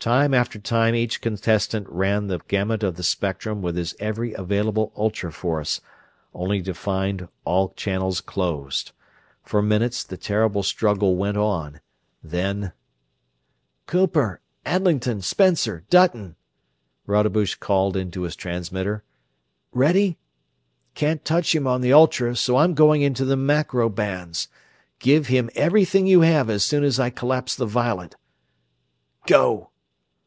Time 0.00 0.32
after 0.32 0.58
time 0.58 0.94
each 0.94 1.20
contestant 1.20 1.86
ran 1.90 2.26
the 2.28 2.40
gamut 2.48 2.82
of 2.82 2.96
the 2.96 3.02
spectrum 3.02 3.60
with 3.60 3.76
his 3.76 3.94
every 4.00 4.32
available 4.32 4.90
ultra 4.96 5.30
force, 5.30 5.82
only 6.32 6.62
to 6.62 6.72
find 6.72 7.28
all 7.44 7.68
channels 7.74 8.22
closed. 8.22 8.92
For 9.42 9.60
minutes 9.60 10.02
the 10.02 10.16
terrible 10.16 10.62
struggle 10.62 11.16
went 11.16 11.36
on, 11.36 11.82
then: 12.24 12.72
"Cooper, 13.86 14.40
Adlington, 14.64 15.22
Spencer, 15.22 15.84
Dutton!" 15.90 16.36
Rodebush 17.06 17.56
called 17.56 17.94
into 17.94 18.22
his 18.22 18.36
transmitter. 18.36 19.04
"Ready? 19.70 20.16
Can't 20.94 21.26
touch 21.26 21.54
him 21.54 21.66
on 21.66 21.82
the 21.82 21.92
ultra, 21.92 22.36
so 22.36 22.56
I'm 22.56 22.72
going 22.72 23.04
onto 23.04 23.26
the 23.26 23.36
macro 23.36 23.90
bands. 23.90 24.48
Give 24.98 25.26
him 25.26 25.50
everything 25.54 26.06
you 26.06 26.22
have 26.22 26.48
as 26.48 26.64
soon 26.64 26.84
as 26.84 26.98
I 26.98 27.10
collapse 27.10 27.54
the 27.54 27.66
violet. 27.66 28.14
Go!" 29.26 29.66